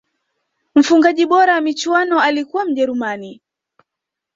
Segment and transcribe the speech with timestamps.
[0.75, 3.41] mfungaji bora wa michuano alikuwa mjerumani